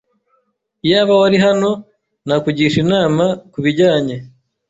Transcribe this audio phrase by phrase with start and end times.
[0.85, 1.69] Iyaba wari hano,
[2.25, 4.15] nakugisha inama kubijyanye.